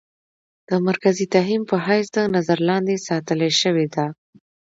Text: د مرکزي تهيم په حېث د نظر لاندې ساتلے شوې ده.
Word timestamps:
د 0.69 0.71
مرکزي 0.87 1.25
تهيم 1.33 1.61
په 1.71 1.77
حېث 1.85 2.07
د 2.13 2.17
نظر 2.35 2.57
لاندې 2.69 2.95
ساتلے 3.07 3.49
شوې 3.61 3.87
ده. 3.95 4.05